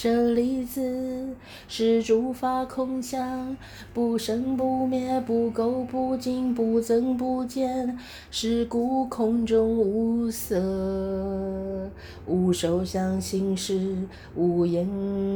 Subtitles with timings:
[0.00, 1.26] 舍利子，
[1.66, 3.56] 是诸法空相，
[3.92, 7.98] 不生不灭，不垢不净，不增不减。
[8.30, 11.90] 是故空中无色，
[12.28, 13.96] 无受想行识，
[14.36, 14.88] 无眼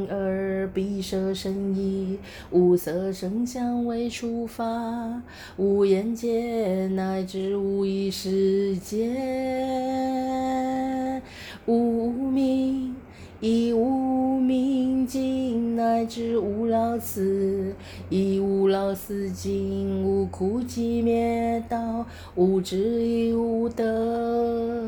[0.09, 2.17] 耳鼻舌身意，
[2.49, 4.63] 无色声香味触法，
[5.57, 9.11] 无眼界，乃至无意识界，
[11.65, 11.92] 无
[16.13, 17.73] 尽，乃至无老死，
[18.09, 24.87] 亦无老死尽，无苦集灭道，无智亦无得，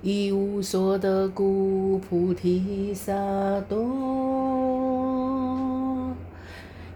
[0.00, 3.12] 亦无所得故，菩提萨
[3.68, 3.76] 埵。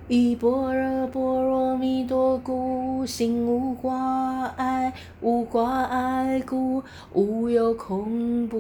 [0.09, 8.56] 依般若波罗蜜多故，心无挂碍，无挂碍故，无有恐怖。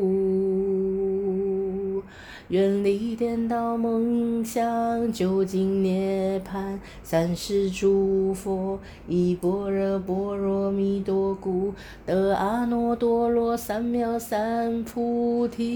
[2.48, 6.78] 远离颠倒梦想，究竟涅槃。
[7.02, 11.74] 三世诸佛依般若波罗蜜多故，
[12.06, 15.66] 得阿耨多罗三藐三菩提。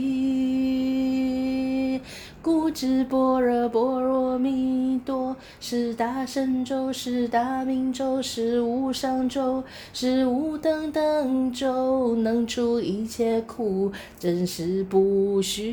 [2.43, 15.69] 故知般若波罗蜜多是大神咒，是大明咒，是无上咒，是无等等咒，能除一切苦，真实不虚。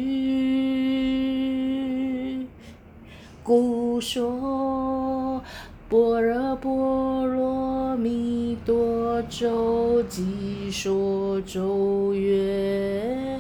[3.44, 5.42] 故说
[5.88, 13.37] 般若波罗蜜多咒，即说咒曰。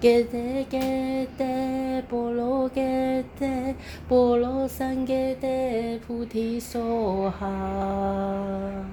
[0.00, 3.74] 揭谛揭谛，波罗揭谛，
[4.06, 6.78] 波罗三揭谛，菩提萨
[7.30, 8.84] 哈。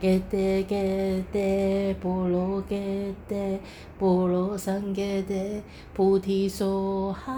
[0.00, 3.58] 揭谛揭谛，波罗揭谛，
[3.96, 5.60] 波罗三揭谛，
[5.94, 6.66] 菩提萨
[7.12, 7.30] 哈。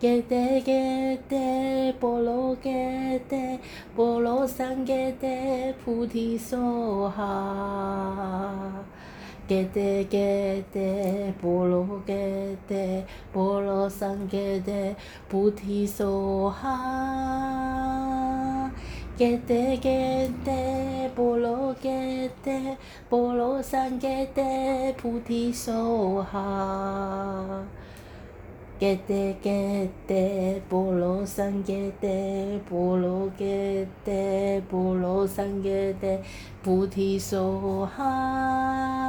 [0.00, 3.58] 揭谛揭谛，波罗揭谛，
[3.94, 4.44] 波罗
[9.46, 9.68] 三
[14.28, 14.94] 揭谛，
[15.28, 16.04] 菩提萨
[16.50, 18.70] 哈。
[19.16, 20.02] 揭谛揭谛，波罗揭谛，波罗三揭谛，菩提萨哈。
[20.06, 22.76] 揭谛揭谛，波罗揭谛，
[23.08, 25.72] 波罗三揭谛，菩提萨
[26.24, 27.62] 哈。
[28.80, 36.18] 揭谛揭谛，波罗三揭谛，波罗揭谛，波罗三揭谛，
[36.62, 37.38] 菩提萨
[37.86, 39.03] 哈。